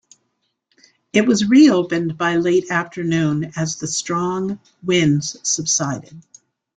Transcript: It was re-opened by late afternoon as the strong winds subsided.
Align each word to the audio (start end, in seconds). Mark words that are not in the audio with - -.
It 1.13 1.27
was 1.27 1.45
re-opened 1.45 2.17
by 2.17 2.37
late 2.37 2.71
afternoon 2.71 3.51
as 3.55 3.75
the 3.75 3.85
strong 3.85 4.59
winds 4.81 5.37
subsided. 5.47 6.25